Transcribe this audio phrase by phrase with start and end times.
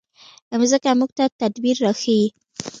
[0.59, 2.27] مځکه موږ ته تدبر راښيي.